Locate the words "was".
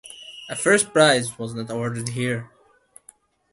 1.37-1.53